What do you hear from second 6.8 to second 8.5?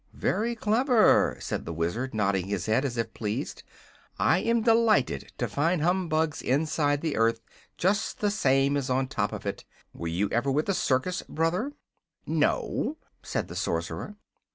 the earth, just the